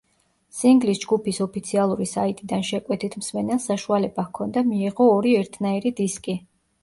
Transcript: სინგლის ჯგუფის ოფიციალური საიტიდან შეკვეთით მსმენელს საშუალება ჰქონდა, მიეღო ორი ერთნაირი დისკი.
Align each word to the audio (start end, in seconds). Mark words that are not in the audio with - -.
სინგლის 0.59 1.01
ჯგუფის 1.01 1.39
ოფიციალური 1.43 2.07
საიტიდან 2.11 2.63
შეკვეთით 2.71 3.17
მსმენელს 3.21 3.69
საშუალება 3.71 4.27
ჰქონდა, 4.29 4.63
მიეღო 4.73 5.11
ორი 5.19 5.35
ერთნაირი 5.43 5.93
დისკი. 6.01 6.39